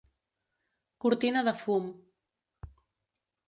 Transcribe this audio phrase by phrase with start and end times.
[1.05, 1.87] Cortina de fum.